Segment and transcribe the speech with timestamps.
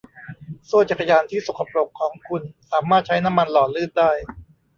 [0.65, 4.11] โซ่จักรยานที่สกปรกของคุณสามารถใช้น้ำมันหล่อลื่นได้